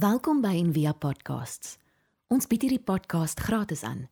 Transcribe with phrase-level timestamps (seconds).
[0.00, 1.74] Welkom by Envia Podcasts.
[2.32, 4.06] Ons bied hierdie podcast gratis aan.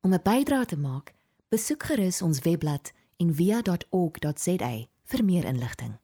[0.00, 1.12] Om 'n bydrae te maak,
[1.52, 4.70] besoek gerus ons webblad en via.org.za
[5.10, 5.98] vir meer inligting.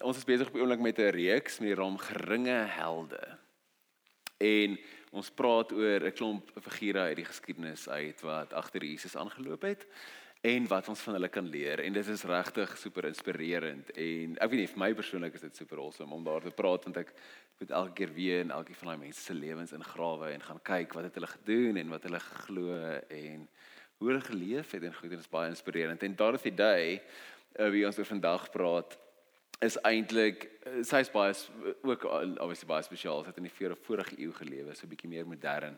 [0.00, 3.38] Ons is besig op die oomblik met 'n reeks met die naam Geringe Helde.
[4.38, 4.78] En
[5.10, 9.86] ons praat oor 'n klomp figure uit die geskiedenis uit wat agter Jesus aangeloop het
[10.40, 14.50] en wat ons van hulle kan leer en dit is regtig super inspirerend en ek
[14.50, 17.14] weet nie vir my persoonlik is dit super awesome om daar te praat want ek
[17.58, 20.94] moet elke keer weer in elke van daai mense se lewens ingrawe en gaan kyk
[20.94, 22.78] wat het hulle gedoen en wat hulle geglo
[23.10, 23.48] en
[23.98, 26.02] hoe hulle geleef het en goed en dit is baie inspirerend.
[26.02, 27.00] En Dorothy Day
[27.58, 28.94] uh, wie ons oor vandag praat
[29.66, 30.46] is eintlik
[30.86, 31.34] sy's baie
[31.82, 35.26] ook obviously baie spesiaal sy het in die vorige eeu gelewe so 'n bietjie meer
[35.26, 35.74] modern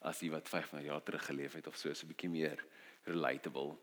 [0.00, 2.64] as die wat 500 jaar terug geleef het of so so 'n bietjie meer
[3.04, 3.76] relatable.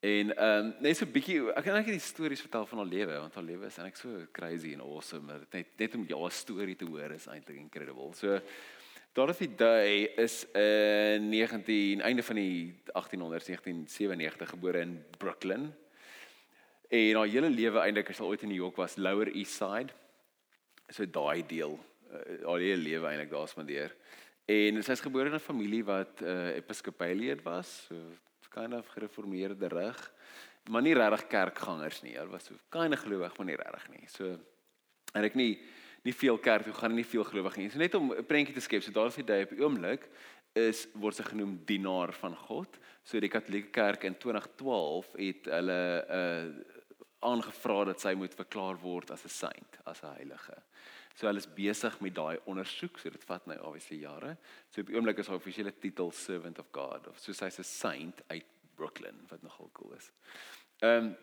[0.00, 2.86] En ehm um, net so 'n bietjie ek kan net die stories vertel van haar
[2.90, 6.30] lewe want haar lewe is eintlik so crazy en awesome maar net net om jou
[6.30, 8.12] storie te hoor is eintlik incredible.
[8.14, 8.40] So
[9.12, 15.74] Dorothy Day is in 19 einde van die 1800s 1997 gebore in Brooklyn.
[16.88, 19.92] En haar hele lewe eintlik as sy ooit in New York was, Lower East Side.
[20.88, 23.94] So daai deel uh, haar hele lewe eintlik daar spandeer.
[24.46, 27.96] En sy is gebore in 'n familie wat uh, Episcopalian was, so
[28.52, 30.12] kind of gereformeerde rig,
[30.70, 32.16] maar nie regtig kerkgangers nie.
[32.16, 34.08] Hulle was so kind of gelowig, maar nie regtig nie.
[34.08, 34.36] So
[35.14, 35.54] en ek nie
[36.02, 37.68] nie veel kerk toe gaan nie veel gelowig nie.
[37.70, 40.08] So net om 'n prentjie te skep, so daar is die op die oomblik
[40.52, 42.78] is word sy genoem dienaar van God.
[43.04, 46.64] So die Katolieke Kerk in 2012 het hulle 'n uh,
[47.22, 50.56] aangevra dat sy moet verklaar word as 'n saint, as 'n heilige.
[51.14, 54.36] So hulle is besig met daai ondersoek, so dit vat nou obviously jare.
[54.70, 57.64] So op die oomblik is haar offisiële titel Servant of God of so sy's 'n
[57.64, 58.46] saint uit
[58.76, 60.10] Brooklyn wat nogal cool is.
[60.80, 61.16] Ehm um,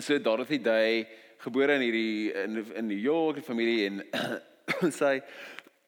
[0.00, 1.08] so Dorothy Day
[1.38, 4.02] gebore in hierdie in in New York, die familie en
[5.00, 5.20] sy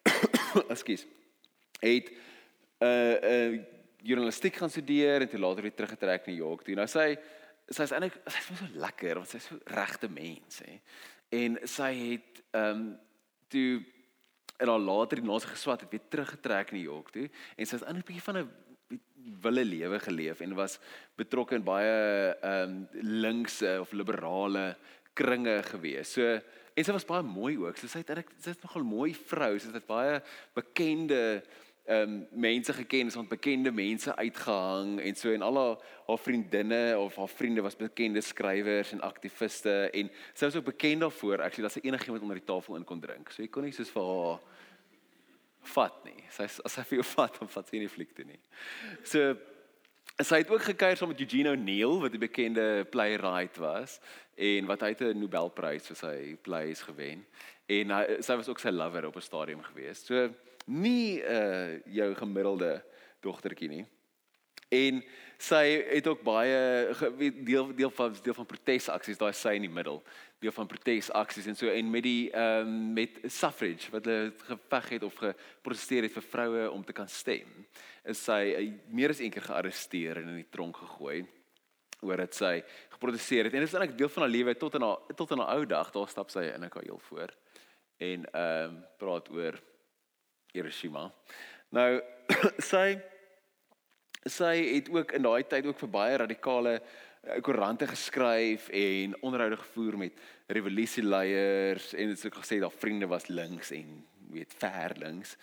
[0.73, 1.05] ekskuus
[1.81, 3.63] het 'n uh, 'n uh,
[4.03, 6.75] journalistiek gaan studeer en toe later weer teruggetrek na New York toe.
[6.75, 7.17] Nou sy
[7.67, 10.79] sy's eintlik sy's so lekker want sy's so regte mens hè.
[11.29, 12.87] En sy het ehm um,
[13.47, 13.83] toe
[14.57, 17.77] en al later die nasie geswat het weer teruggetrek in New York toe en sy
[17.77, 18.49] het 'n bietjie van 'n
[19.43, 20.79] wille lewe geleef en was
[21.15, 21.95] betrokke in baie
[22.41, 24.75] ehm um, linkse of liberale
[25.13, 26.13] kringe gewees.
[26.13, 26.39] So
[26.77, 27.77] en sy was baie mooi ook.
[27.77, 29.57] So sy het sy het nogal mooi vrou.
[29.59, 30.21] Sy het baie
[30.53, 31.41] bekende
[31.87, 35.77] ehm um, mense geken, so 'n bekende mense uitgehang en so en al haar,
[36.07, 40.99] haar vriendinne of haar vriende was bekende skrywers en aktiviste en sy was ook bekend
[41.01, 43.31] daarvoor actually dat sy enigiemand onder die tafel in kon drink.
[43.31, 44.39] So jy kon nie soos vir haar
[45.61, 46.23] vat nie.
[46.29, 48.39] Sy as sy vir jou vat, dan vat sy nie fliek toe nie.
[49.03, 49.37] So
[50.23, 54.01] sy het ook gekuier saam met Eugene O'Neill wat 'n bekende playwright was
[54.35, 57.25] en wat hy 'n Nobelprys vir sy plays gewen
[57.67, 60.03] en hy, sy was ook sy lover op 'n stadium gewees.
[60.05, 60.33] So
[60.67, 62.83] nie uh, jou gemiddelde
[63.23, 63.85] dogtertjie nie.
[64.73, 64.99] En
[65.39, 65.63] sy
[65.93, 66.57] het ook baie
[67.45, 70.01] deel deel van deel van protesaksies, daai sy in die middel,
[70.43, 74.89] deel van protesaksies en so en met die ehm um, met suffrage wat hulle geveg
[74.97, 77.47] het of geprotesteer het vir vroue om te kan stem.
[78.03, 81.23] Is sy uh, meer as een keer gearresteer en in die tronk gegooi
[82.01, 82.59] oor dit sy
[82.97, 83.55] geprotesteer het.
[83.55, 85.65] En dit is eintlik deel van haar lewe tot in haar tot in haar ou
[85.65, 87.31] dag, daar stap sy in 'n kajuel voor
[87.97, 89.55] en ehm um, praat oor
[90.53, 91.07] Hiroshima.
[91.75, 91.89] Nou
[92.71, 92.97] sy
[94.27, 99.59] sy het ook in daai tyd ook vir baie radikale eh, koerante geskryf en onderhoude
[99.61, 100.19] gevoer met
[100.51, 104.01] revolusieleiers en dit sou gesê dat vriende was links en
[104.33, 105.37] weet ver links.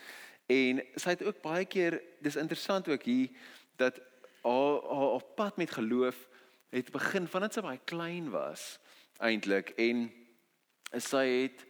[0.53, 3.32] En sy het ook baie keer dis interessant ook hier
[3.81, 4.00] dat
[4.44, 6.26] haar haar pad met geloof
[6.75, 8.75] het begin vandat sy baie klein was
[9.22, 10.09] eintlik en
[11.00, 11.65] sy het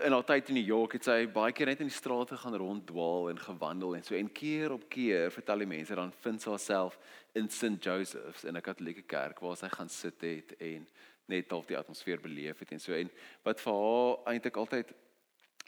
[0.00, 2.56] in haar tyd in New York het sy baie keer net in die strate gaan
[2.56, 6.54] ronddwaal en gewandel en so en keer op keer vertel die mense dan vind sy
[6.54, 6.96] haarself
[7.36, 10.88] in St Joseph's in 'n Katolieke kerk waar sy gaan sit het en
[11.28, 13.10] net half die atmosfeer beleef het en so en
[13.44, 14.94] wat vir haar eintlik altyd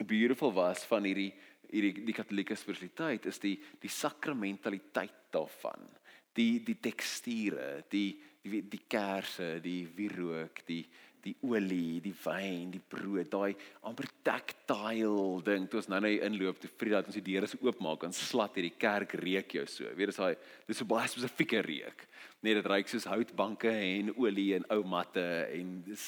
[0.07, 1.33] beautiful was van hierdie
[1.71, 5.87] hierdie die Katolieke spiritualiteit is die die sakramentaliteit daarvan.
[6.35, 11.10] Die die teksture die die die kersse die wierook die die
[11.45, 13.55] olie, die wyn, die brood, daai
[13.89, 15.67] amper tactile ding.
[15.71, 18.77] Toe ons nou net inloop te Frida dat ons die deure oopmaak en slat hierdie
[18.81, 19.91] kerk reuk jou so.
[19.99, 22.07] Weet jy, daai dis so baie spesifieke reuk.
[22.47, 26.07] Net dit ruik soos houtbanke en olie en ou matte en dis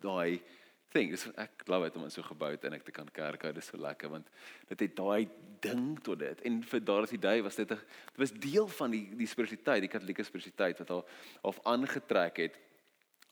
[0.00, 0.40] daai
[0.94, 1.12] thing.
[1.12, 3.52] Dis ek glo dit om so gebou te en ek te kan kerk hou.
[3.56, 4.32] Dis so lekker want
[4.72, 5.28] dit het daai
[5.60, 6.42] ding tot dit.
[6.48, 7.78] En vir Dorothy Day was dit 'n
[8.16, 11.04] was deel van die die spiritualiteit, die katolieke spiritualiteit wat haar
[11.42, 12.58] of aangetrek het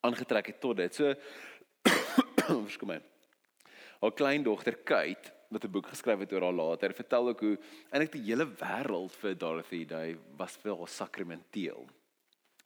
[0.00, 0.94] aangetrek het tot dit.
[0.94, 1.14] So
[2.66, 3.00] verskom my.
[3.98, 7.58] Haar kleindogter Kate wat 'n boek geskryf het oor haar later, vertel ook hoe
[7.90, 11.88] eintlik die hele wêreld vir Dorothy Day was vir haar sakramenteel.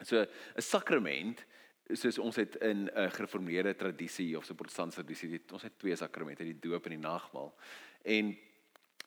[0.02, 1.44] So 'n sakrament
[1.92, 5.96] soos ons het in 'n gereformeerde tradisie of so 'n protestantse tradisie, ons het twee
[5.96, 7.54] sakramente, die doop en die nagmaal.
[8.02, 8.38] En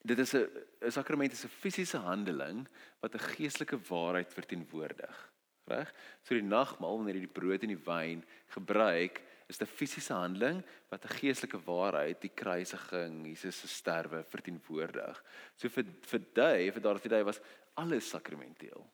[0.02, 0.48] dit is 'n
[0.92, 2.68] sakrament is 'n fisiese handeling
[3.00, 5.34] wat 'n geestelike waarheid verteenwoordig.
[5.68, 5.92] Reg?
[6.24, 8.24] So die nagmaal wanneer jy die brood en die wyn
[8.54, 15.24] gebruik, is 'n fisiese handeling wat 'n geestelike waarheid, die kruisiging, Jesus se sterwe verteenwoordig.
[15.56, 17.42] So vir vir daai, vir daardie daai was
[17.76, 18.86] alles sakramenteel.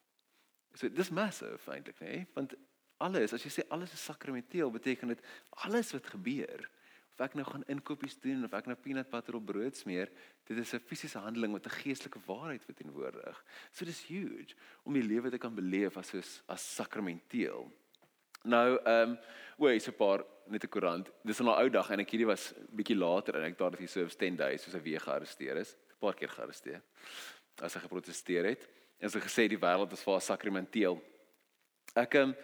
[0.76, 2.06] So dis massive eintlik, nê?
[2.06, 2.28] Nee?
[2.34, 2.56] Want
[2.98, 6.70] alles, as jy sê alles is sakramenteel, beteken dit alles wat gebeur
[7.22, 10.10] of ek nou gaan inkopies doen of ek nou peanut butter op brood smeer,
[10.50, 13.44] dit is 'n fisiese handeling wat 'n geestelike waarheid verteenwoordig.
[13.72, 17.72] So dis huge om die lewe te kan beleef as soos as sakramenteel.
[18.44, 19.18] Nou, ehm, um,
[19.60, 21.12] oei, so 'n paar net 'n koerant.
[21.24, 23.86] Dis 'n ou dag en ek hierdie was bietjie later en ek daar dat hy
[23.86, 25.76] serve 10 days soos hy weer gearresteer is.
[25.76, 26.82] 'n Paar keer gearresteer.
[27.62, 28.68] As hy geprotesteer het.
[29.00, 31.02] En sy gesê die wêreld is vir haar sakramenteel.
[31.96, 32.36] Ek ehm um,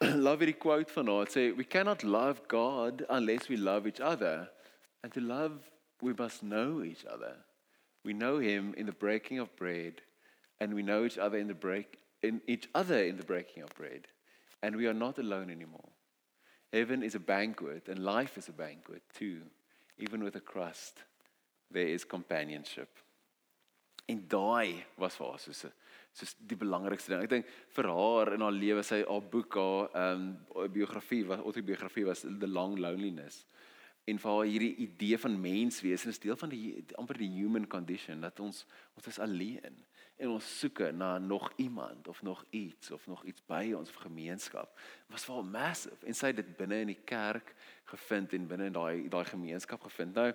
[0.16, 1.26] love hierdie quote van haar.
[1.28, 4.48] Sê we cannot love God unless we love each other.
[5.02, 5.70] And to love
[6.00, 7.36] we must know each other.
[8.04, 10.00] We know him in the breaking of bread
[10.58, 13.74] and we know each other in the break in each other in the breaking of
[13.74, 14.08] bread.
[14.62, 15.90] And we are not alone anymore.
[16.72, 19.42] Heaven is a banquet and life is a banquet too.
[19.98, 21.04] Even with a crust
[21.70, 22.88] there is companionship.
[24.10, 25.64] En daai was vir haar soos
[26.10, 27.22] soos die belangrikste ding.
[27.22, 30.24] Ek dink vir haar in haar lewe sy haar boek haar ehm
[30.56, 33.44] um, biografie was autobiografie was The Long Loneliness.
[34.10, 38.24] En vir haar hierdie idee van menswees is deel van die, amper die human condition
[38.26, 38.64] dat ons
[38.98, 39.78] ons is alleen
[40.20, 44.02] en ons soek na nog iemand of nog iets of nog iets by ons of
[44.02, 44.74] gemeenskap.
[45.08, 47.54] Was vir haar massive en sy het dit binne in die kerk
[47.92, 50.18] gevind en binne in daai daai gemeenskap gevind.
[50.18, 50.32] Nou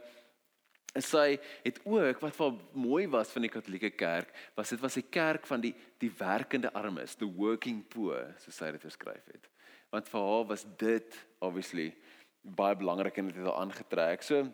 [0.96, 4.96] En sy het ook wat vir mooi was van die Katolieke Kerk, was dit was
[4.98, 9.50] 'n kerk van die die werkende armes, the working poor, soos sy dit beskryf het.
[9.92, 11.94] Want vir haar was dit obviously
[12.42, 14.24] baie belangrik en dit het haar aangetrek.
[14.24, 14.48] So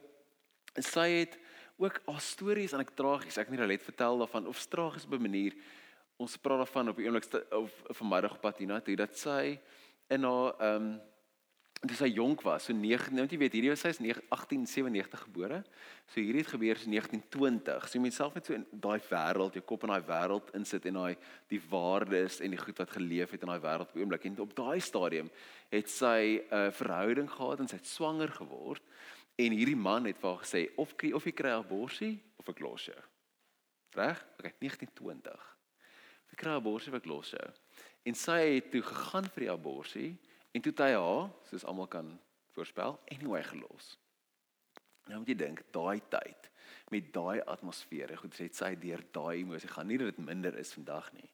[0.75, 1.37] sy het
[1.77, 5.13] ook haar stories en ek tragies, ek het nie net vertel daarvan of tragies op
[5.13, 5.53] 'n manier
[6.17, 9.59] ons praat daarvan op 'n oomblik of vanmiddag op Patina toe dat sy
[10.09, 11.01] in haar ehm um,
[11.89, 15.63] toe sy jonk was, so 9, nou jy weet, hierdie was sy is 1897 gebore.
[16.11, 17.87] So hierdie het gebeur in 1920.
[17.87, 20.85] So jy moet self net so in daai wêreld, jou kop in daai wêreld insit
[20.91, 21.15] en daai
[21.49, 24.29] die waardes en die goed wat geleef het in daai wêreld op oomblik.
[24.29, 25.33] En op daai stadium
[25.73, 28.83] het sy 'n uh, verhouding gehad en sy het swanger geword.
[29.41, 32.49] En hierdie man het vir haar gesê of kry of jy kry 'n abortus of
[32.49, 33.01] ek los jou.
[33.97, 34.21] Reg?
[34.37, 35.57] Okay, 1920.
[36.29, 37.49] Jy kry 'n abortus of ek los jou.
[38.05, 42.19] En sy het toe gegaan vir die abortus En toe hy haar, soos almal kan
[42.55, 43.97] voorspel, anyway gelos.
[45.09, 46.51] Nou moet jy dink, daai tyd
[46.91, 50.73] met daai atmosfeer, goed sê sy deur daai emosie gaan nie dat dit minder is
[50.75, 51.29] vandag nie,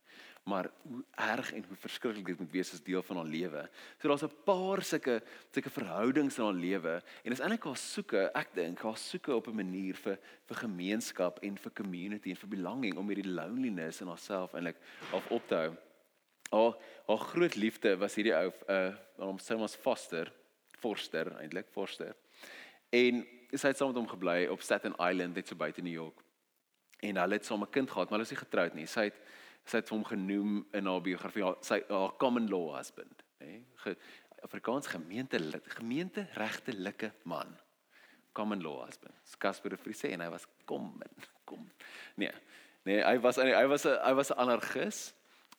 [0.50, 3.64] maar hoe erg en hoe verskriklik dit moet wees as deel van haar lewe.
[4.00, 5.22] So daar's 'n paar sulke
[5.52, 9.48] sulke verhoudings in haar lewe en is eintlik haar soeke, ek dink, haar soeke op
[9.48, 14.08] 'n manier vir vir gemeenskap en vir community en vir belonging om hierdie loneliness in
[14.08, 14.78] haarself eintlik
[15.12, 15.87] af op te hou.
[16.52, 16.78] Haar
[17.08, 20.32] haar groot liefde was hierdie ou uh hom sê ons Foster,
[20.78, 22.14] Forster eintlik, Forster.
[22.94, 26.22] En sy het saam met hom gebly op Staten Island net so buite New York.
[27.00, 28.86] En hulle het saam 'n kind gehad, maar hulle is nie getroud nie.
[28.86, 29.20] Sy het
[29.68, 33.62] sy het hom genoem in haar biografie, sy haar common law husband, hè.
[33.76, 33.98] Ge,
[34.42, 37.58] Afrikaans gemeente gemeente regtelike man.
[38.32, 39.14] Common law husband.
[39.38, 41.02] Casper de Vries en hy was kom
[41.44, 41.70] kom.
[42.16, 42.32] Nee.
[42.84, 45.14] Nee, hy was hy was 'n hy was 'n anarchis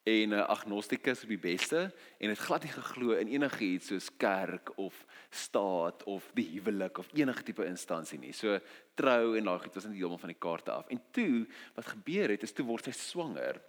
[0.08, 4.08] en 'n uh, agnostikus op die beste en het glad nie geglo in enigiets soos
[4.16, 8.32] kerk of staat of die huwelik of enige tipe instansie nie.
[8.32, 8.58] So
[8.94, 10.88] trou en daai goed was net heeltemal van die kaarte af.
[10.88, 13.60] En toe wat gebeur het is toe word sy swanger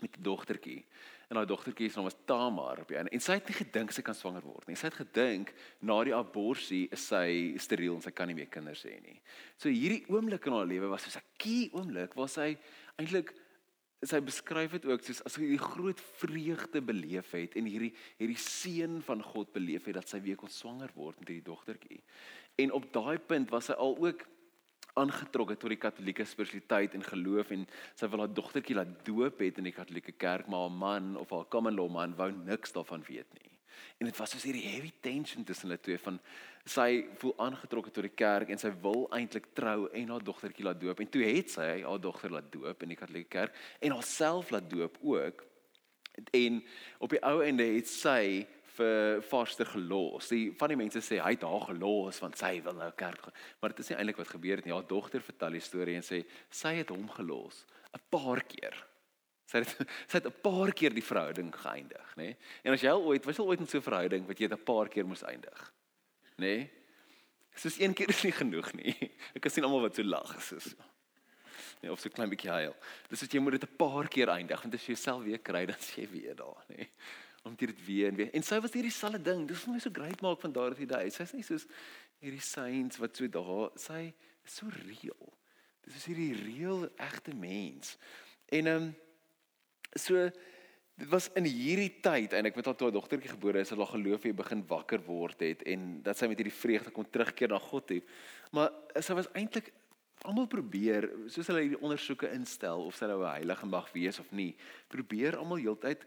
[0.00, 0.84] met 'n dogtertjie.
[1.28, 3.10] En haar dogtertjie se naam was Tamar op die einde.
[3.10, 4.76] En sy het nie gedink sy kan swanger word nie.
[4.76, 8.84] Sy het gedink na die abortus is sy steriel en sy kan nie meer kinders
[8.84, 9.20] hê nie.
[9.56, 12.56] So hierdie oomblik in haar lewe was so 'n key oomblik waar sy
[12.98, 13.34] eintlik
[14.04, 18.40] sy beskryf dit ook soos as sy die groot vreugde beleef het en hierdie hierdie
[18.40, 22.00] seën van God beleef het dat sy weer kon swanger word met hierdie dogtertjie.
[22.60, 24.26] En op daai punt was sy al ook
[25.00, 27.64] aangetrokke tot die katolieke spiritualiteit en geloof en
[27.98, 31.32] sy wil haar dogtertjie laat doop het in die katolieke kerk maar haar man of
[31.34, 33.53] haar common law man wou niks daarvan weet nie.
[33.98, 36.20] En dit was soos hierdie heavy tension tussen hulle twee van
[36.64, 40.80] sy voel aangetrokke tot die kerk en sy wil eintlik trou en haar dogtertjie laat
[40.80, 44.50] doop en toe het sy haar dogter laat doop in die Katolieke kerk en haarself
[44.54, 45.44] laat doop ook.
[46.30, 46.62] En
[46.98, 50.30] op die ou einde het sy vir Forster gelos.
[50.32, 53.36] Die van die mense sê hy het haar gelos want sy wil nou kerk gaan.
[53.60, 54.74] Maar dit is nie eintlik wat gebeur het nie.
[54.74, 57.64] Haar dogter vertel die storie en sê sy het hom gelos
[57.94, 58.74] 'n paar keer.
[59.54, 59.74] Sy het
[60.10, 62.34] sy het 'n paar keer die verhouding geëindig, nê?
[62.34, 62.36] Nee?
[62.66, 64.64] En as jy al ooit, was al ooit in so 'n verhouding wat jy 'n
[64.64, 65.60] paar keer moes eindig?
[66.36, 66.46] Nê?
[66.46, 66.70] Nee?
[67.54, 68.96] Soos een keer is nie genoeg nie.
[69.36, 70.74] Ek kan sien almal wat so lag is.
[70.74, 70.76] So.
[71.80, 72.74] Nee, of so klein bietjie huil.
[73.08, 75.66] Dis as jy moet dit 'n paar keer eindig want as jy jouself weer kry
[75.66, 76.76] dan sê jy weer daar, nê?
[76.76, 76.90] Nee?
[77.44, 78.32] om dit weer en weer.
[78.32, 79.44] En sy was hierdie selfde ding.
[79.48, 81.10] Dis vir my so great maak van Dorothy Day.
[81.12, 81.66] Sy's nie soos
[82.24, 84.06] hierdie saints wat so daar, sy
[84.46, 85.34] is so real.
[85.84, 87.98] Dis is hierdie real egte mens.
[88.48, 88.92] En ehm um,
[89.94, 90.30] so
[90.94, 93.80] dit was in hierdie tyd en ek weet al toe haar dogtertjie gebore is, het
[93.80, 97.50] haar geloof weer begin wakker word het en dat sy met hierdie vreugde kon terugkeer
[97.50, 98.00] na God toe.
[98.54, 98.70] Maar
[99.02, 99.72] sy was eintlik
[100.24, 104.30] almal probeer soos hulle hierdie ondersoeke instel of sy nou 'n heilige mag wees of
[104.30, 104.54] nie.
[104.88, 106.06] Probeer almal heeltyd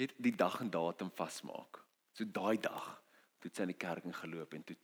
[0.00, 1.82] het die dag en datum vasmaak.
[2.12, 3.02] So daai dag
[3.40, 4.76] toe sy in die kerk ingeloop en toe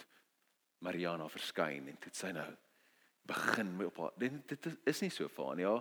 [0.81, 2.50] Mariana verskyn en toe sy nou
[3.26, 5.75] begin met op haar dit, dit is nie so van ja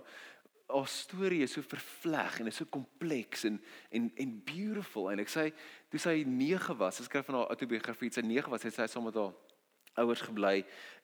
[0.65, 3.59] haar storie is so vervleg en is so kompleks en
[3.91, 5.11] en en beautiful.
[5.11, 5.49] En ek sê
[5.89, 8.95] toe sy 9 was sy skryf van haar autobiografie sy 9 was sy sê sy
[8.95, 9.35] saam met haar
[10.03, 10.57] ouers gebly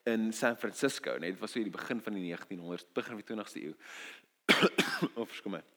[0.10, 3.62] in San Francisco net was so die begin van die 1900s begin van die 20ste
[3.70, 3.76] eeu
[5.22, 5.70] of skoon maar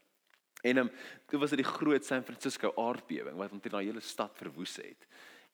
[0.65, 0.91] En um,
[1.29, 5.03] toe was dit die groot San Francisco aardbewing wat omtrent daai hele stad verwoes het.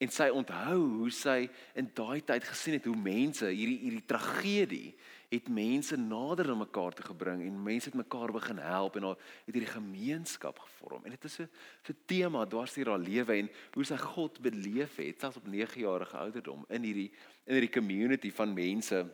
[0.01, 1.43] En sy onthou hoe sy
[1.77, 4.95] in daai tyd gesien het hoe mense hierdie hierdie tragedie
[5.31, 9.19] het mense nader aan mekaar te gebring en mense het mekaar begin help en haar
[9.45, 11.05] het hierdie gemeenskap gevorm.
[11.05, 11.45] En dit is so
[11.93, 15.81] 'n tema dwars deur haar lewe en hoe sy God beleef het selfs op 9
[15.81, 17.13] jarige ouderdom in hierdie
[17.45, 19.07] in hierdie community van mense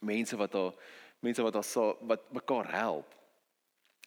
[0.00, 0.72] mense wat haar
[1.20, 3.14] mense wat haar wat mekaar help.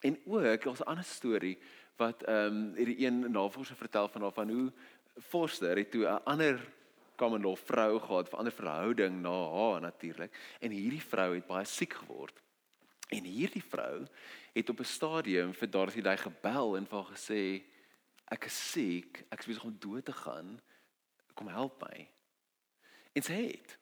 [0.01, 1.57] En ook daar's 'n ander storie
[1.97, 4.71] wat ehm um, hierdie een navorser vertel van haar van hoe
[5.19, 6.73] Forster het toe 'n ander
[7.15, 10.55] common law vrou gehad, 'n ander verhouding na haar natuurlik.
[10.59, 12.41] En hierdie vrou het baie siek geword.
[13.09, 14.05] En hierdie vrou
[14.53, 17.63] het op 'n stadium vir Dorothy daai gebel en vir haar gesê
[18.27, 20.61] ek is siek, ek is besig om dood te gaan.
[21.33, 22.09] Kom help my.
[23.13, 23.77] En sy het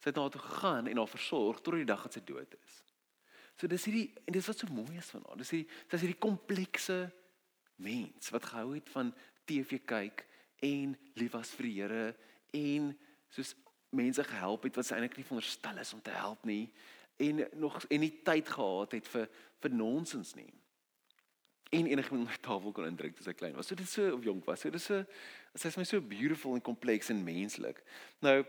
[0.00, 2.76] sy het na toe gegaan en haar versorg tot die dag dat sy dood is.
[3.60, 5.36] So dis hierdie en dis wat so mooi is van haar.
[5.36, 7.12] Dis hierdie dis hierdie komplekse
[7.76, 9.12] mens wat gehou het van
[9.50, 10.24] TV kyk
[10.62, 12.06] en lief was vir die Here
[12.54, 12.92] en
[13.34, 13.54] soos
[13.90, 16.68] mense gehelp het wat sy eintlik nie veronderstel is om te help nie
[17.20, 19.26] en nog en nie tyd gehad het vir
[19.60, 20.52] vir nonsens nie.
[21.70, 23.68] En enige iemand op tafel kon indruk toe sy klein was.
[23.68, 24.62] So dit is so of jonk was.
[24.64, 25.04] So dis so
[25.54, 27.82] sy is my so beautiful en kompleks en menslik.
[28.24, 28.40] Nou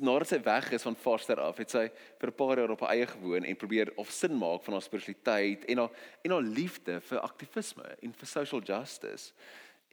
[0.00, 2.94] nadat sy weg is van Forster af, het sy vir 'n paar jaar op haar
[2.94, 5.90] eie gewoon en probeer of sin maak van haar spiritualiteit en haar
[6.22, 9.32] en haar liefde vir aktivisme en vir social justice.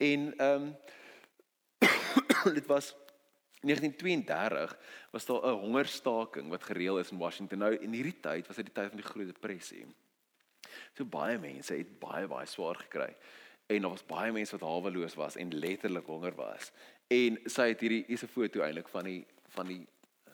[0.01, 2.96] En ehm um, dit was
[3.62, 4.77] 1932
[5.12, 7.58] was daar 'n hongerstaking wat gereël is in Washington.
[7.58, 9.86] Nou in hierdie tyd was dit die tyd van die Groot Depressie.
[10.93, 13.15] So baie mense het baie baie swaar gekry
[13.65, 16.72] en daar was baie mense wat haweloos was en letterlik honger was.
[17.08, 19.88] En sy het hierdie is 'n foto eintlik van die van die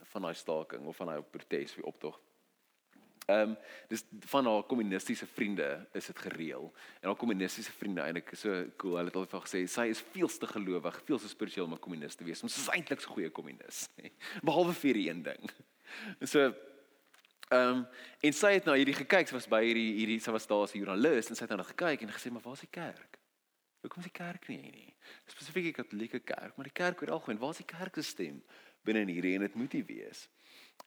[0.04, 2.20] van daai staking of van daai protes of optog.
[3.28, 3.56] Ehm um,
[3.88, 6.74] dis van haar kommunistiese vriende is dit gereël.
[7.02, 8.96] En haar kommunistiese vriende eintlik so cool.
[8.96, 12.16] Hulle het al vir gesê sy is veelste gelowig, veel so spiritueel om 'n kommunis
[12.16, 12.44] te wees.
[12.44, 14.12] Ons is eintlik 'n goeie kommunis, nê.
[14.44, 15.44] Behalwe vir die een ding.
[16.32, 16.40] So
[17.52, 17.86] ehm um,
[18.20, 20.76] en sy het nou hierdie gekyk, sy was by hierdie hierdie sy was daar as
[20.76, 23.20] 'n joernalis en sy het nou gekyk en gesê maar waar is die kerk?
[23.82, 24.96] Hoekom is die kerk nie hier nie?
[25.28, 28.42] Spesifiek die Katolieke kerk, maar die kerk oor algemeen, waar is die kerk se stem?
[28.88, 30.26] binne in hierdie en dit moet nie wees.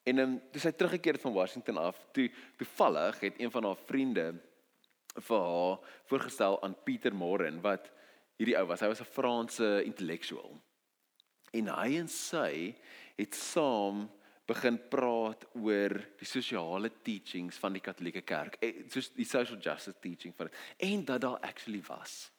[0.03, 3.81] En dan toe sy teruggekeer het van Washington af, toe toevallig het een van haar
[3.85, 4.25] vriende
[5.13, 7.91] vir haar voorgestel aan Pieter Morin wat
[8.39, 8.81] hierdie ou was.
[8.81, 10.57] Hy was 'n Franse intellektueel.
[11.51, 12.75] En hy en sy
[13.17, 14.09] het saam
[14.47, 19.99] begin praat oor die sosiale teachings van die Katolieke Kerk, eh, soos die social justice
[19.99, 22.31] teaching van en dat daar actually was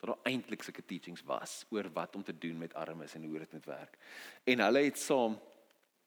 [0.00, 3.38] dat daar eintlik sulke teachings was oor wat om te doen met armes en hoe
[3.38, 3.98] dit moet werk.
[4.44, 5.40] En hulle het saam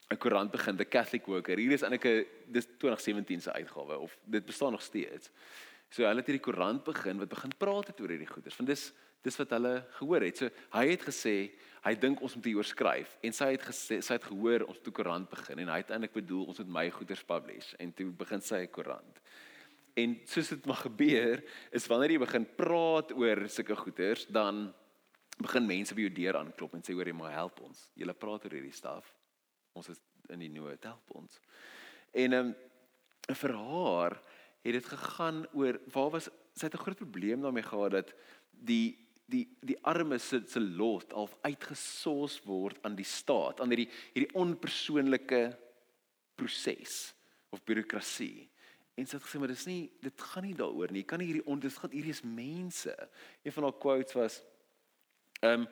[0.10, 1.58] 'n koerant begin, The Catholic Worker.
[1.58, 5.30] Hier is eintlik 'n dis 2017 se uitgawe of dit bestaan nog steeds.
[5.90, 8.56] So hulle het hierdie koerant begin wat begin praat het oor hierdie goeders.
[8.56, 8.94] Want dis
[9.24, 10.38] dis wat hulle gehoor het.
[10.38, 11.36] So hy het gesê
[11.84, 14.88] hy dink ons moet hieroor skryf en sy het gesê sy het gehoor ons moet
[14.88, 18.12] 'n koerant begin en hy het eintlik bedoel ons moet my goeders publish en toe
[18.12, 19.22] begin sy 'n koerant.
[19.96, 24.74] En soos dit mag gebeur, is wanneer jy begin praat oor sulke goeters, dan
[25.38, 27.92] begin mense by jou deur aanklop en sê hoor jy maar help ons.
[27.96, 29.06] Julle praat oor hierdie staf.
[29.74, 30.02] Ons is
[30.34, 31.40] in die nood, help ons.
[32.14, 32.56] En ehm um,
[33.24, 34.18] vir haar
[34.64, 38.14] het dit gegaan oor waar was sy het 'n groot probleem daarmee gehad dat
[38.52, 43.90] die die die armes se se lot al uitgesos word aan die staat, aan hierdie
[44.14, 45.58] hierdie onpersoonlike
[46.36, 47.14] proses
[47.50, 48.50] of bureaukrasie.
[48.96, 51.02] En sy het gesê maar dis nie dit gaan nie daaroor nie.
[51.02, 53.10] Jy kan nie hierdie on dit gaan hierdie is mense.
[53.42, 54.44] Een van haar quotes was
[55.42, 55.68] ehm um,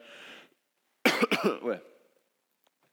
[1.68, 1.82] well,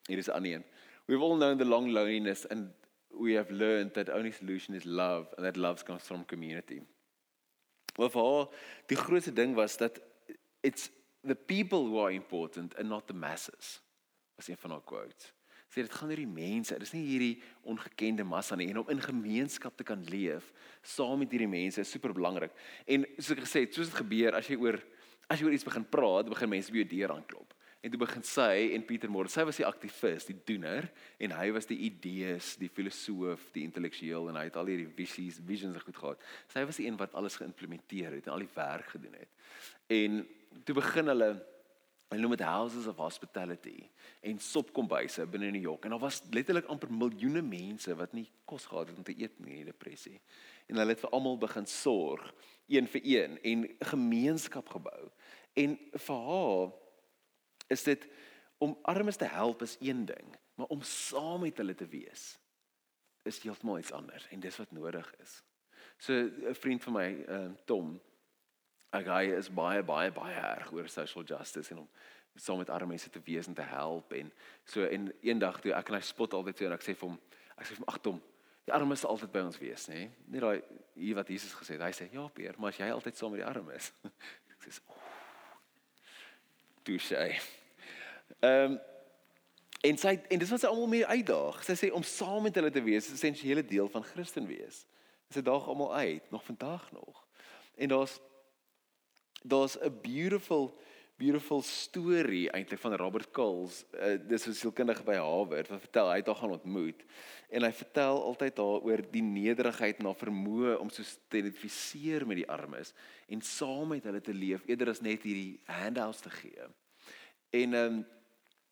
[0.07, 0.65] hier is aan een.
[1.09, 2.71] We've all known the long loneliness and
[3.19, 6.83] we have learned that only solution is love and that love comes from community.
[7.97, 8.51] Well, vir haar
[8.93, 9.99] die grootste ding was dat
[10.63, 10.91] it's
[11.25, 13.81] the people who are important and not the masses.
[14.37, 15.33] Was een van haar quotes.
[15.69, 16.77] Sê dit gaan oor die mense.
[16.77, 17.35] Dit is nie hierdie
[17.69, 20.53] ongekende massa nie en om in gemeenskap te kan leef
[20.85, 22.53] saam met hierdie mense is super belangrik.
[22.87, 24.79] En soos ek gesê het, soos dit gebeur as jy oor
[25.29, 27.57] as jy oor iets begin praat, begin mense by jou deur aanklop.
[27.81, 30.89] En toe begin sy en Pieter Moore, sy was die aktivis, die doener
[31.23, 35.39] en hy was die idees, die filosoof, die intellektueel en hy het al hierdie visies,
[35.47, 36.25] visions goed gehad.
[36.51, 39.31] Sy was die een wat alles geïmplementeer het en al die werk gedoen het.
[39.95, 40.25] En
[40.67, 41.31] toe begin hulle
[42.09, 43.83] Hulle noem dit houses of hospitality
[44.25, 48.65] en sopkombuise binne New York en daar was letterlik amper miljoene mense wat nie kos
[48.65, 50.17] gehad het om te eet nie in die depressie.
[50.73, 52.25] En hulle het vir almal begin sorg,
[52.73, 55.11] een vir een en gemeenskap gebou.
[55.53, 56.73] En vir haar
[57.69, 58.09] is dit
[58.59, 62.39] om armes te help is een ding, maar om saam met hulle te wees
[63.29, 65.43] is heeltemal iets anders en dis wat nodig is.
[65.99, 68.01] So 'n vriend van my, uh, Tom,
[68.93, 71.89] hy is baie baie baie erg oor social justice en om
[72.35, 74.33] saam met arme mense te wees en te help en
[74.65, 77.19] so en eendag toe ek en hy spot altyd so en ek sê vir hom
[77.57, 78.21] ek sê vir hom ag Tom
[78.69, 80.09] die armes sal altyd by ons wees nê?
[80.29, 80.63] Nie daai
[80.95, 83.43] hier wat Jesus gesê het hy sê ja Peer maar as jy altyd saam met
[83.43, 83.93] die armes.
[84.59, 84.99] Sê oh,
[86.85, 86.99] tu
[88.41, 88.79] ehm
[89.81, 92.71] en sy en dis wat sy almal mee uitdaag sy sê om saam met hulle
[92.71, 94.87] te wees is 'n essensiële deel van Christen wees
[95.31, 97.27] sy daag almal uit nog vandag nog
[97.77, 98.21] en daar's
[99.43, 100.75] daar's 'n beautiful
[101.19, 103.85] beautiful story eintlik van Robert Coles.
[103.91, 107.03] Uh, dis 'n sielkundige by Harvard wat vertel hy het haar gaan ontmoet
[107.51, 112.37] en hy vertel altyd daaroor die nederigheid en haar vermoë om so te identifiseer met
[112.37, 112.95] die armes
[113.27, 116.71] en saam met hulle te leef eerder as net hierdie handouts te gee.
[117.51, 118.07] En ehm um,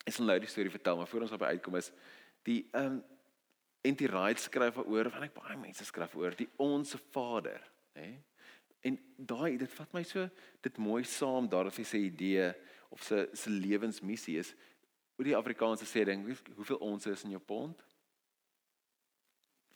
[0.06, 1.92] ek sal nou die storie vertel, maar voor ons op uitkom is
[2.46, 3.04] die ehm um,
[3.86, 4.08] N.T.
[4.10, 7.62] Wright skryf oor, want ek baie mense skryf oor die onsse Vader,
[7.94, 8.08] hè?
[8.86, 10.24] En daai dit vat my so
[10.64, 12.48] dit mooi saam daar of hy sê idee
[12.94, 14.52] of sy se lewensmissie is
[15.16, 17.82] oor die Afrikaanse sê ding hoeveel ons is in jou pond?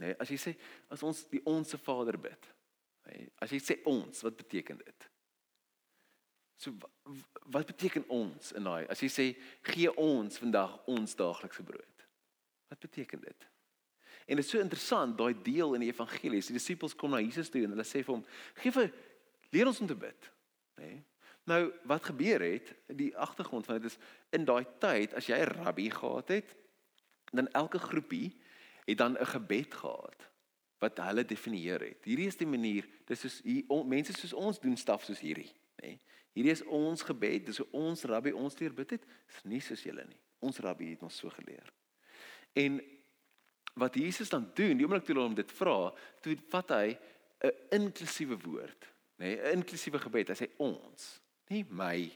[0.01, 0.55] Nee, as jy sê
[0.93, 2.51] as ons die onsse Vader bid.
[3.09, 5.09] Nee, as jy sê ons, wat beteken dit?
[6.61, 6.75] So
[7.49, 8.85] wat beteken ons in daai?
[8.93, 9.27] As jy sê
[9.65, 12.05] gee ons vandag ons daaglikse brood.
[12.69, 13.47] Wat beteken dit?
[14.29, 16.51] En dit is so interessant daai deel in die evangelies.
[16.51, 18.27] Die disippels kom na Jesus toe en hulle sê vir hom:
[18.61, 18.93] "Gee vir
[19.57, 20.29] leer ons om te bid."
[20.77, 20.91] Nê?
[20.91, 21.01] Nee?
[21.49, 22.75] Nou, wat gebeur het?
[22.87, 23.97] Die agtergrond van dit is
[24.37, 26.55] in daai tyd as jy 'n rabbi gehad het,
[27.33, 28.37] dan elke groepie
[28.85, 30.29] het dan 'n gebed gehad
[30.79, 32.05] wat hulle definieer het.
[32.05, 35.97] Hierdie is die manier, dis soos hier mense soos ons doen staf soos hierdie, nê?
[35.97, 36.01] Nee?
[36.37, 39.07] Hierdie is ons gebed, dis hoe ons rabbi ons leer bid het.
[39.27, 40.19] Dis nie soos julle nie.
[40.47, 41.67] Ons rabbi het ons so geleer.
[42.59, 42.79] En
[43.81, 45.91] wat Jesus dan doen, die oomblik toe hulle hom dit vra,
[46.23, 46.99] toe vat hy
[47.41, 48.87] 'n inklusiewe woord,
[49.19, 50.29] nê, nee, 'n inklusiewe gebed.
[50.29, 52.11] Hy sê ons, nie my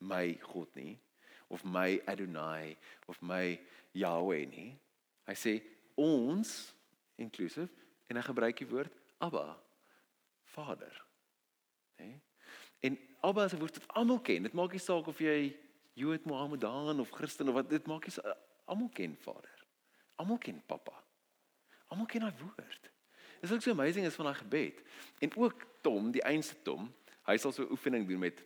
[0.00, 0.98] my God nie
[1.50, 2.76] of my Adonai
[3.08, 3.58] of my
[3.92, 4.78] Yahweh nie.
[5.26, 5.60] Hy sê
[5.96, 6.74] ons
[7.18, 7.70] inklusief
[8.08, 9.58] en hy gebruik die woord Abba,
[10.54, 10.94] Vader.
[11.98, 12.06] Nê?
[12.06, 12.20] Nee?
[12.80, 14.42] En Abba is 'n woord wat almal ken.
[14.42, 15.56] Dit maak nie saak of jy
[15.92, 19.66] Jood, Mohammedan of Christen of wat dit maak nie almal ken Vader.
[20.16, 21.02] Almal ken pappa.
[21.88, 22.90] Almal ken daai woord.
[23.40, 24.82] Dis ook so amazing is van daai gebed.
[25.18, 26.94] En ook Tom, die einste Tom,
[27.26, 28.44] hy sal so 'n oefening doen met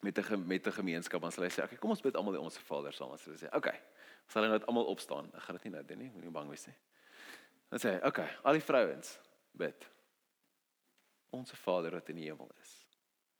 [0.00, 2.32] met 'n met 'n gemeenskap en sal hy sê, "Oké, okay, kom ons bid almal
[2.32, 3.80] die onsse Vader saam." En sê, "Oké." Okay,
[4.26, 5.30] sal hulle net almal opstaan.
[5.34, 6.76] Ek gaan dit nie nou doen nie, moenie bang wees nie.
[7.68, 9.18] Dan sê hy, "Oké, okay, al die vrouens
[9.52, 9.90] bid.
[11.30, 12.77] Onse Vader wat in die hemel is,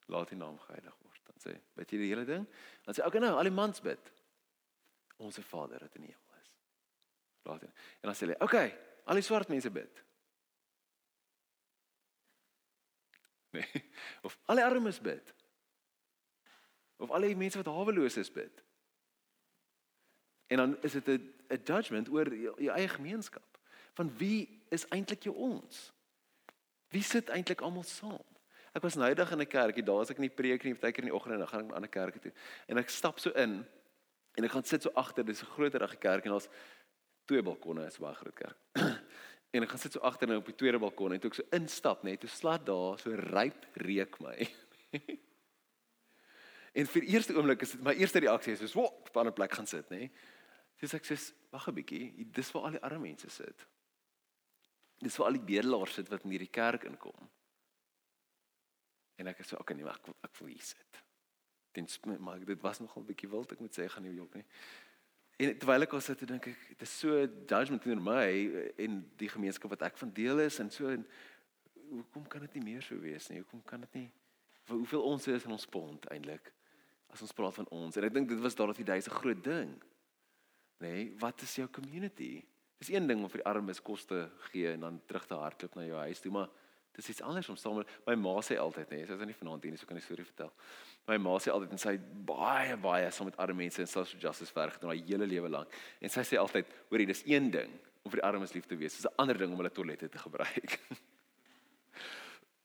[0.08, 2.46] laat U naam geheilig word." Dan sê, "Bid jy die hele ding?"
[2.84, 4.12] Dan sê, "Oké, okay, nou, al die mans bid.
[5.16, 6.26] Onse Vader wat in die hemel
[7.48, 7.70] Laat dit.
[8.00, 10.04] En dan sê "Oké, okay, al die swart mense bid."
[13.50, 13.84] Nee.
[14.26, 15.34] Of al die armes bid.
[16.96, 18.64] Of al die mense wat haweloos is bid.
[20.46, 23.58] En dan is dit 'n 'n judgment oor jou eie gemeenskap.
[23.92, 25.92] Van wie is eintlik jou ons?
[26.88, 28.24] Wie sit eintlik almal saam?
[28.78, 31.02] Ek was nou eendag in 'n kerkie, daar was ek in die preek nie, partykeer
[31.02, 32.32] in die oggend en dan gaan ek na 'n ander kerk toe.
[32.68, 33.66] En ek stap so in
[34.36, 36.48] en ek gaan sit so agter, dis 'n groterige kerk en daar's
[37.26, 38.56] twee balkonne, is baie groot kerk.
[39.54, 41.42] en ek gaan sit so agter en op die tweede balkon en toe ek so
[41.50, 44.48] instap net, toe slaat daar so ryp reuk my.
[46.78, 49.32] en vir eerste oomblik is dit my eerste reaksie is so, "Wat, op 'n ander
[49.32, 50.10] plek gaan sit, nê?"
[50.78, 51.18] Dis ek sê,
[51.50, 53.66] "Wag 'n bietjie, dis waar al die arme mense sit."
[55.00, 57.28] Dis waar al die bedelaars sit wat in hierdie kerk inkom.
[59.18, 61.00] En ek sê okay nee, maar ek ek wil hier sit.
[61.76, 61.88] Ten
[62.22, 64.44] maar dit was nogal 'n bietjie wild, ek moet sê, ek gaan nie jok nie.
[65.38, 69.28] En terwyl ek al sit, dink ek, dit is so judgment teenoor my en die
[69.28, 71.06] gemeenskap wat ek van deel is en so en
[71.90, 73.38] hoekom kan dit nie meer so wees nie?
[73.38, 74.08] Hoekom kan dit nie
[74.68, 76.52] hoeveel ons is in ons pond eintlik?
[77.08, 77.96] As ons praat van ons.
[77.96, 79.70] En ek dink dit was daar dat die duise groot ding.
[80.82, 82.42] Nê, nee, wat is jou community?
[82.78, 85.78] Dis een ding om vir die armes kos te gee en dan terug te hardloop
[85.78, 86.50] na jou huis toe, maar
[86.98, 89.36] dis iets anders om saam met my ma sê altyd nê, nee, sy is nie
[89.38, 90.50] vanaand hier nie, so kan ek storie vertel.
[91.08, 91.94] My ma sê altyd en sy
[92.28, 95.76] baie baie saam met arme mense en social justice werk doen haar hele lewe lank.
[96.02, 98.96] En sy sê altyd, hoorie, dis een ding om vir die armes lief te wees,
[98.98, 100.78] dis 'n ander ding om hulle toilette te gebruik.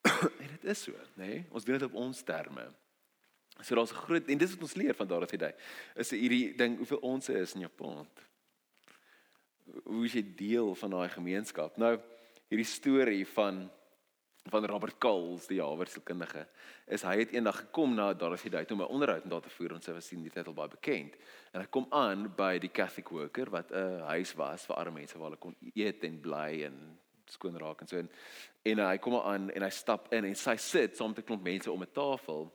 [0.44, 1.28] en dit is so, nê?
[1.28, 1.46] Nee?
[1.52, 2.68] Ons doen dit op ons terme.
[3.62, 5.54] So daar's 'n groot en dis wat ons leer van daar af hierdie
[5.96, 8.10] is hierdie ding hoeveel ons is in pond
[9.84, 11.78] hoe is jy deel van daai gemeenskap?
[11.82, 11.96] Nou
[12.52, 13.66] hierdie storie van
[14.52, 16.46] van Robert Coles, die Harvard-sielkundige,
[16.92, 19.74] is hy het eendag gekom na Dorothy Day om 'n onderhoud met haar te voer
[19.74, 21.16] en sy was sien die tyd al baie bekend.
[21.54, 25.18] En hy kom aan by die Catholic Worker wat 'n huis was vir arme mense
[25.18, 28.10] waar hulle kon eet en bly en skoon raak en so en
[28.64, 31.44] en hy kom aan en hy stap in en sy sit saam met 'n klomp
[31.44, 32.52] mense om 'n tafel.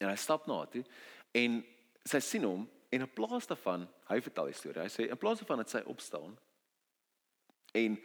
[0.00, 0.84] En hy stap na toe
[1.32, 1.64] en
[2.04, 4.84] sy sien hom En in plaas daarvan, hy vertel die storie.
[4.84, 6.36] Hy sê in plaas daarvan dat sy opstaan
[7.74, 7.96] en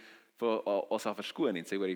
[0.42, 1.92] vir ons af verskoon en sê hoor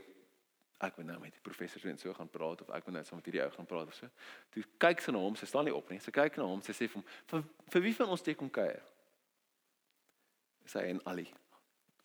[0.83, 3.03] ek moet nou met die professor so en so gaan praat of ek moet nou
[3.07, 4.09] saam met hierdie ou gaan praat of so.
[4.53, 5.99] Toe kyk sy na hom, sy staan nie op nie.
[6.03, 8.51] Sy kyk na hom, sy sê vir hom, vir, vir wie van ons steek kom
[8.53, 8.83] kuier?
[10.69, 11.27] Sy en Ali,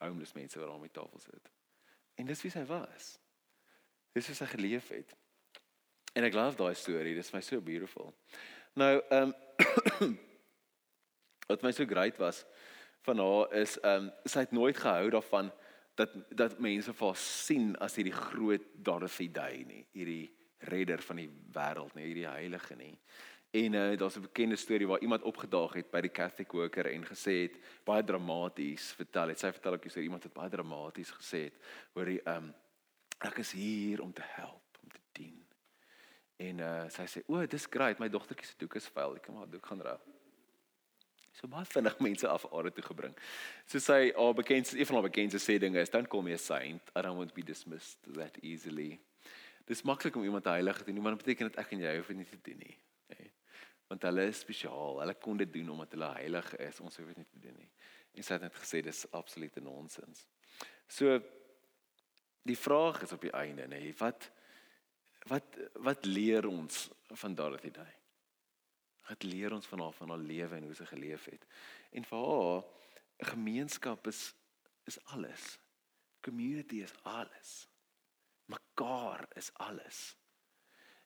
[0.02, 1.50] homeless mense wat aan die tafel sit.
[2.18, 3.10] En dis wie sy was.
[4.16, 5.14] Dis hoe sy geleef het.
[6.14, 8.12] En ek glo daai storie, dis my so beautiful.
[8.78, 9.34] Nou, ehm
[10.02, 10.16] um,
[11.48, 12.42] wat my so great was
[13.06, 15.52] van haar is ehm um, sy het nooit gehou daarvan
[15.98, 18.66] dat dat mense vir haar sien as hierdie groot
[19.32, 20.28] Day nie, hierdie
[20.70, 22.94] redder van die wêreld nie, hierdie heilige nie.
[23.58, 27.04] En uh, daar's 'n bekende storie waar iemand opgedaag het by die Catholic worker en
[27.04, 29.38] gesê het baie dramaties vertel het.
[29.38, 31.56] Sy vertel ook hier iemand het baie dramaties gesê het
[31.94, 32.54] oor die ehm um,
[33.18, 35.46] ek is hier om te help, om te dien.
[36.36, 39.34] En uh, sy sê o, dis great, my dogtertjie se doek is vuil, ek kan
[39.34, 40.17] maar doek gaan ruil
[41.38, 43.14] so baie vinnig mense af aarde toe gebring.
[43.70, 46.40] So sy haar bekendste een van haar bekendste sê dinge is don't call me a
[46.42, 48.98] saint, I don't want to be dismissed that easily.
[49.68, 52.08] Dis maklik om iemand heilig te noem, maar dit beteken dat ek en jy hoef
[52.08, 52.76] dit te doen nie.
[53.04, 53.30] Okay.
[53.92, 55.02] Want hulle is spesiaal.
[55.02, 56.80] Hulle kon dit doen omdat hulle heilig is.
[56.80, 57.68] Ons hoef dit nie te doen nie.
[58.16, 60.24] En sy het net gesê dis absolute nonsens.
[60.88, 61.18] So
[62.48, 64.30] die vraag is op die einde, nê, wat
[65.28, 66.86] wat wat leer ons
[67.20, 67.97] van Dorothy Day?
[69.08, 71.46] Wat leer ons van haar van haar lewe en hoe sy geleef het?
[71.96, 72.64] En vir haar
[73.18, 74.34] 'n gemeenskap is
[74.84, 75.58] is alles.
[76.20, 77.68] Community is alles.
[78.44, 80.16] Mekaar is alles.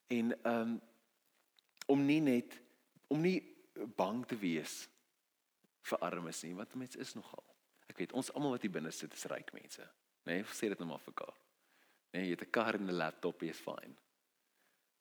[0.07, 0.81] En um
[1.87, 2.61] om nie net
[3.07, 3.57] om nie
[3.97, 4.89] bang te wees
[5.81, 7.45] vir armes nie, want mense is nogal.
[7.87, 9.83] Ek weet ons almal wat hier binne sit is ryk mense,
[10.25, 10.33] nê?
[10.33, 11.37] Nee, sê dit net maar vir mekaar.
[12.13, 13.97] Nee, jy het 'n kar en 'n laptop, jy's fine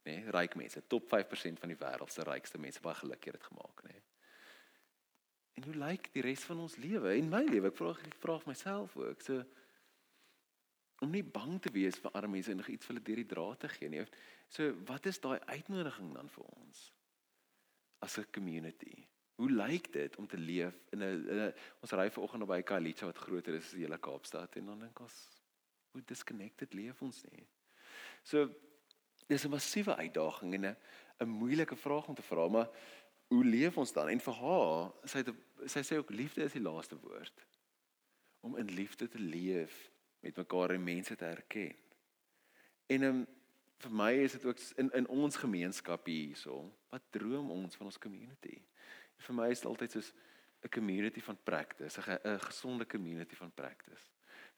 [0.06, 3.44] nê, nee, ryk mense, top 5% van die wêreld se rykste mense baie gelukkig het
[3.44, 3.94] gemaak, nê.
[3.94, 4.04] Nee.
[5.60, 7.12] En hoe lyk die res van ons lewe?
[7.14, 9.44] En my lewe, ek vra ek vra myself ook, so
[11.02, 13.30] om nie bang te wees vir arme mense en nog iets vir hulle deur die
[13.30, 14.04] draad te gee nie.
[14.54, 16.82] So wat is daai uitnodiging dan vir ons
[18.06, 19.08] as 'n community?
[19.42, 23.56] Hoe lyk dit om te leef in 'n ons ry vanoggend by Kalicha wat groter
[23.56, 25.42] is as die hele Kaapstad en dan dink ons
[25.92, 27.48] hoe disconnected leef ons nie.
[28.24, 28.50] So
[29.28, 30.78] dis 'n massiewe uitdaging en 'n
[31.22, 32.70] 'n moeilike vraag om te vra, maar
[33.28, 34.10] hoe leef ons dan?
[34.10, 35.30] En vir haar, sy het
[35.66, 37.46] sy sê ook liefde is die laaste woord.
[38.40, 41.76] Om in liefde te leef met mekaar en mense te herken.
[42.88, 43.22] En um,
[43.78, 47.98] vir my is dit ook in in ons gemeenskap hierso, wat droom ons van ons
[47.98, 48.58] community?
[49.18, 50.14] En vir my is dit altyd soos
[50.62, 54.12] 'n community van practice, 'n gesonde community van practice.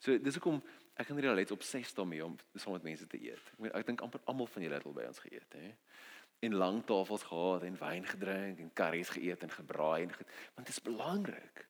[0.04, 0.58] So dis hoekom
[1.00, 3.40] ek het op 6 daarmee om saam met mense te eet.
[3.54, 5.70] Ek meen ek dink amper almal van julle het al by ons geëet, hè.
[6.44, 10.74] En lang tafels gehad en wyn gedrink en curries geëet en gebraai en want dit
[10.74, 11.64] is belangrik.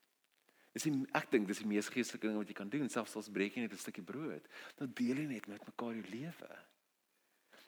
[0.75, 3.31] Dis die, ek dink dis die mees geestelike ding wat jy kan doen, selfs as
[3.31, 4.49] breek jy net 'n stukkie brood.
[4.75, 6.51] Dan deel jy net met mekaar jou lewe.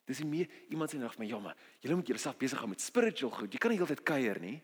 [0.07, 2.81] Dis nie meer iemand sê nog my ja, maar julle moet julleself besig hou met
[2.81, 3.53] spiritual goed.
[3.53, 4.63] Jy kan nie heeltyd kuier nie.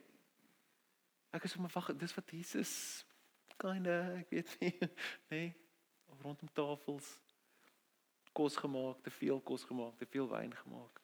[1.31, 3.05] Ek is 'n wag, dis wat Jesus
[3.57, 4.89] kinda, ek weet nie, nê,
[5.31, 5.55] nee,
[6.23, 7.19] rondom tafels
[8.33, 11.01] kos gemaak, te veel kos gemaak, te veel wyn gemaak.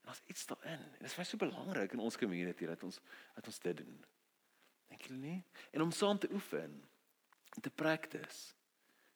[0.00, 0.80] En daar's iets daarin.
[0.80, 3.00] En dit is baie so belangrik in ons community dat ons
[3.34, 4.04] dat ons dit doen.
[4.90, 5.40] Dink julle nie?
[5.70, 6.82] En om saam te oefen,
[7.60, 8.54] te practice.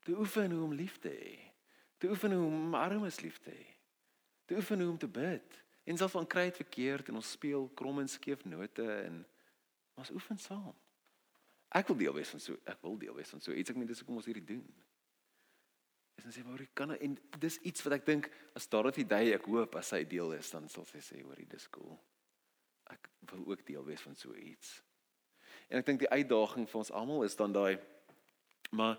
[0.06, 1.36] Te oefen hoe om lief te hê.
[1.98, 3.66] Te oefen hoe om armes lief te hê.
[4.44, 5.64] Te oefen hoe om te bid.
[5.84, 9.22] En selfs van kry dit verkeerd en ons speel krom en skeef note en
[9.94, 10.74] ons oefen saam.
[11.68, 13.88] Ek wil deel wees van so ek wil deel wees van so iets ek meen
[13.88, 14.66] dis hoekom ons hierdie doen.
[16.18, 18.28] Is dan sê maar hoe kan en dis iets wat ek dink
[18.58, 21.68] as Dorothy Day ek hoop as sy deel is dan sal sy sê hoor dis
[21.70, 21.94] cool.
[22.90, 24.80] Ek wil ook deel wees van so iets.
[25.70, 27.78] En ek dink die uitdaging vir ons almal is dan daai
[28.74, 28.98] maar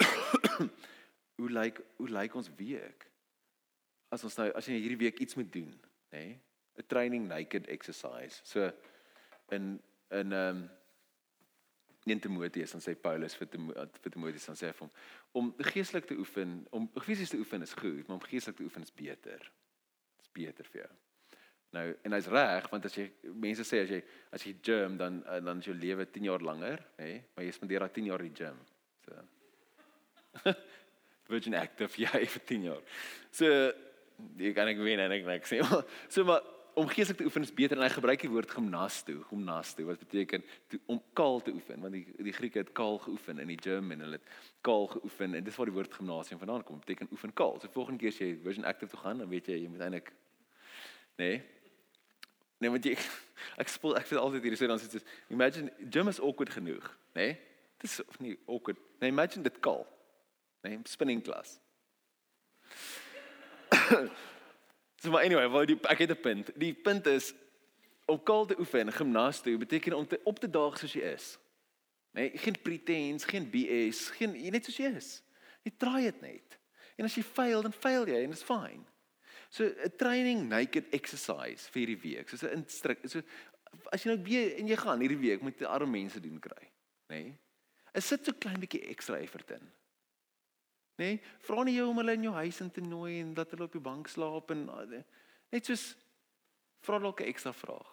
[1.38, 3.04] hoe lyk hoe lyk ons week?
[4.10, 5.74] As ons nou as jy hierdie week iets moet doen,
[6.10, 6.24] nê?
[6.24, 6.38] Nee?
[6.80, 8.40] 'n training naked exercise.
[8.44, 8.72] So
[9.52, 10.70] in in ehm um,
[12.08, 14.92] in Timoteus dan sê Paulus vir vir Timoteus dan sê hy vir hom
[15.40, 18.82] om geestelik te oefen, om fisies te oefen is goed, maar om geestelik te oefen
[18.82, 19.44] is beter.
[20.18, 20.90] Dit's beter vir jou.
[21.76, 23.06] Nou en hy's reg want as jy
[23.44, 24.00] mense sê as jy
[24.34, 27.20] as jy gym dan dan jou lewe 10 jaar langer, hè, nee?
[27.34, 28.58] maar jy spandeer daai 10 jaar in gym.
[29.04, 29.20] So
[31.30, 32.82] Virgin Active jy vir 10 jaar.
[33.30, 33.52] So
[34.40, 35.60] jy kan ek wen en ek net sê
[36.14, 36.42] so maar
[36.74, 40.44] om geestelik te oefen is beter en hy gebruik die woord gymnasto, gymnasto wat beteken
[40.70, 43.92] to, om kaal te oefen want die die Grieke het kaal geoefen in die gym
[43.94, 44.34] en hulle het
[44.66, 47.58] kaal geoefen en dis waar die woord gimnasium vandaan kom, beteken oefen kaal.
[47.60, 50.12] So volgende keer as jy Virgin Active toe gaan, dan weet jy jy moet eintlik
[51.20, 51.42] nê nee,
[52.64, 52.96] nee want jy
[53.62, 56.90] ek spoel ek vir altyd hierdie sê dan sê dit imagine gym is awkward genoeg,
[57.14, 57.30] nê?
[57.30, 57.38] Nee?
[57.80, 58.76] Dis of nie awkward.
[59.00, 59.86] Nee, imagine dit kaal.
[60.60, 61.56] Nê, nee, spinning class.
[65.00, 66.50] So maar anyway, wou die ek het 'n punt.
[66.60, 67.32] Die punt is
[68.06, 71.38] om kaal te oefen, gimnastiek beteken om te op te daag soos jy is.
[72.12, 75.22] Nee, geen pretense, geen BS, geen net soos jy is.
[75.62, 76.58] Jy try dit net.
[76.96, 78.84] En as jy faal, dan faal jy en dit's fine.
[79.48, 82.28] So 'n training naked exercise vir hierdie week.
[82.28, 83.22] Soos 'n instruk, so
[83.92, 86.64] as jy nou weer en jy gaan hierdie week met arme mense doen kry,
[87.08, 87.22] nê?
[87.22, 87.38] Nee?
[87.94, 89.70] Is sit so klein bietjie ekstra effort in
[90.96, 91.04] nê?
[91.04, 93.68] Nee, vra nie jou om hulle in jou huis in te nooi en dat hulle
[93.68, 95.02] op die bank slaap en eh,
[95.52, 95.96] net soos
[96.80, 97.90] vra dalk 'n ekstra vraag.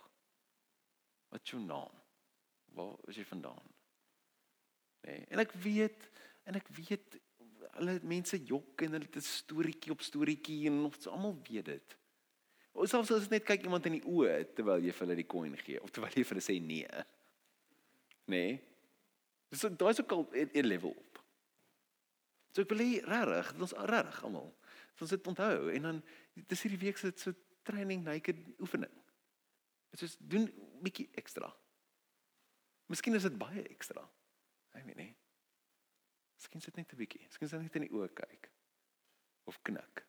[1.30, 1.94] Wat is jou naam?
[2.74, 3.68] Waar is jy vandaan?
[5.04, 5.12] Nê?
[5.12, 6.10] Nee, en ek weet
[6.48, 7.20] en ek weet
[7.78, 11.98] hulle mense jok en hulle het 'n storieetjie op storieetjie en ons almal weet dit.
[12.72, 15.58] Ons selfs as net kyk iemand in die oë terwyl jy vir hulle die coin
[15.58, 16.88] gee of terwyl jy vir hulle sê nee.
[18.28, 18.38] Nê?
[18.38, 18.62] Nee?
[19.50, 20.96] Dis daai is ook al 'n level.
[22.58, 24.48] So ek wil hê regtig, dit ons regtig almal.
[24.98, 25.98] Ons dit onthou en dan
[26.34, 27.36] dis hierdie week se so
[27.70, 28.96] training naked oefening.
[29.94, 30.48] Dit is doen
[30.82, 31.52] bietjie ekstra.
[32.90, 34.02] Miskien is dit baie ekstra.
[34.74, 35.12] Ek weet nie.
[36.42, 37.28] Miskien sit net 'n bietjie.
[37.30, 38.50] Miskien sit net in die oë kyk
[39.46, 40.06] of knik.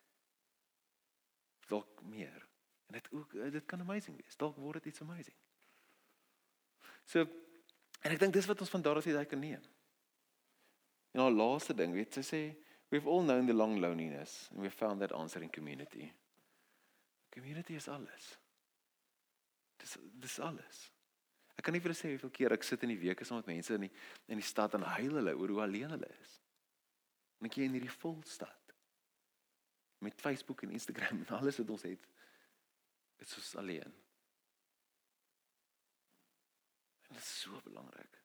[1.68, 2.48] Dalk meer.
[2.88, 4.36] En dit ook dit kan amazing wees.
[4.36, 5.36] Dalk word dit iets amazing.
[7.04, 7.28] So
[8.00, 9.60] en ek dink dis wat ons van daar af uit kan neem.
[11.18, 12.40] En haar laaste ding, weet sy sê,
[12.92, 16.12] we've all known the long loneliness and we found that answer in community.
[17.34, 18.36] Community is alles.
[19.82, 20.84] Dis dis alles.
[21.58, 23.50] Ek kan nie vir julle sê hoeveel keer ek sit in die week saam met
[23.50, 23.90] mense in die
[24.30, 26.36] in die stad en huil hulle oor hoe alleen hulle is.
[27.42, 28.74] En ek hier in hierdie vol stad
[30.06, 32.06] met Facebook en Instagram en alles wat ons het,
[33.26, 33.98] is ons alleen.
[37.10, 38.17] En dit is so belangrik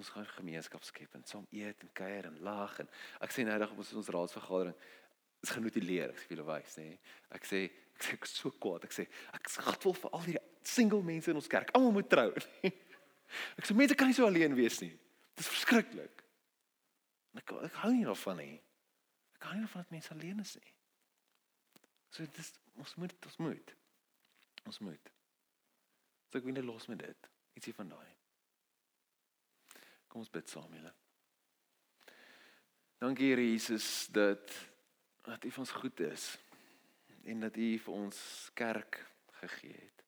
[0.00, 2.88] ons gaan gemeenskap skep en saam eet en kuier en lag en
[3.24, 4.76] ek sê nou op ons ons raadsvergadering
[5.44, 6.86] is genotuleer ek sê vir julle wys nê.
[7.36, 10.38] Ek sê ek sê ek is so kwaad ek sê ek skatvol vir al die
[10.66, 14.56] single mense in ons kerk almal moet trou ek sê mense kan nie so alleen
[14.58, 14.92] wees nie.
[15.36, 16.24] Dit is verskriklik
[17.40, 18.56] ek ek hou nie daarvan nie.
[19.38, 20.72] Ek hou nie daarvan dat mense alleen is nie.
[22.10, 23.76] So dis ons moet ons moet
[24.68, 25.12] ons moet.
[26.30, 27.30] So ek wil net los met dit.
[27.58, 28.19] Ietsie van daai
[30.10, 30.90] Kom ons bid saam julle.
[32.98, 34.50] Dankie Here Jesus dat
[35.22, 36.24] dat U vir ons goed is
[37.30, 38.18] en dat U vir ons
[38.58, 38.98] kerk
[39.38, 40.02] gegee het.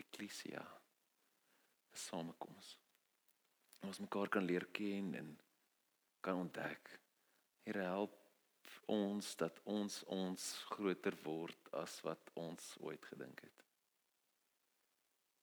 [0.00, 0.64] Ekklesia.
[0.64, 2.78] 'n Samekoms.
[3.84, 5.38] Ons mekaar kan leer ken en
[6.20, 7.00] kan ontdek.
[7.64, 8.16] Here help
[8.86, 13.66] ons dat ons ons groter word as wat ons ooit gedink het.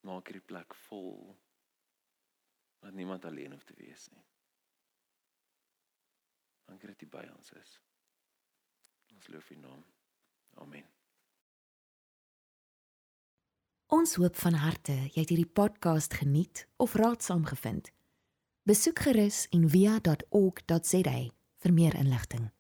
[0.02, 1.38] Maak hierdie plek vol
[2.88, 4.26] dat niemand alleen hoef te wees nie.
[6.66, 7.82] Dankie dat U by ons is.
[9.14, 9.84] Ons loof U naam.
[10.64, 10.88] Amen.
[13.88, 17.92] Ons hoop van harte jy het hierdie podcast geniet of raadsaam gevind.
[18.68, 21.18] Besoek gerus en via.ok.za
[21.64, 22.52] vir meer inligting.